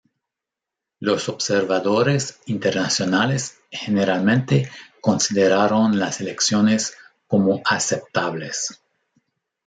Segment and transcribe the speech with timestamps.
[0.99, 4.67] Los observadores internacionales generalmente
[4.99, 8.81] consideraron las elecciones como aceptables.